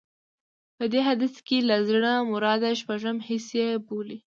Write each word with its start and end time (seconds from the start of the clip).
په 0.77 0.83
دې 0.91 1.01
حديث 1.07 1.35
کې 1.47 1.57
له 1.69 1.77
زړه 1.89 2.11
مراد 2.31 2.63
شپږم 2.81 3.17
حس 3.27 3.47
يې 3.59 3.69
بولي. 3.87 4.17